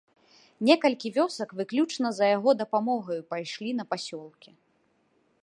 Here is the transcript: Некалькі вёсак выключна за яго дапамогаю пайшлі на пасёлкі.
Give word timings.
Некалькі 0.69 1.11
вёсак 1.17 1.49
выключна 1.59 2.07
за 2.21 2.25
яго 2.37 2.49
дапамогаю 2.63 3.19
пайшлі 3.35 3.71
на 3.83 3.87
пасёлкі. 3.93 4.51